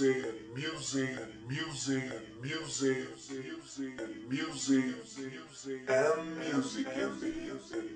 music 0.00 0.24
and 0.26 0.54
music 0.54 1.10
and 1.20 1.52
music 1.52 2.12
and 2.12 2.42
music 2.42 3.06
and 3.98 4.28
music 4.28 4.84
and 4.84 5.32
music 5.32 5.88
and 5.88 6.53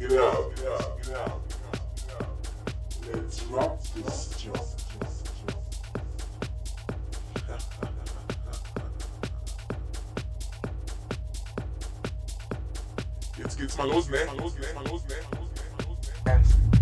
it 0.00 0.12
out, 0.12 0.52
it 0.58 1.14
out. 1.16 1.40
Let's 3.12 3.42
rock 3.44 3.78
this. 3.94 4.28
Jetzt 13.36 13.56
geht's 13.56 13.76
mal 13.76 13.88
los, 13.88 14.08
ne? 14.08 14.24
Mal 14.26 14.36
los, 14.36 14.54
ne? 14.54 14.66
Mal 14.74 14.84
los, 14.84 15.04
ne? 15.04 15.14
Mal 15.30 15.40
los, 15.40 15.50
ne? 15.54 15.62
Mal 15.76 15.86
los, 15.88 15.98
ne? 16.02 16.77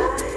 Bye. 0.00 0.29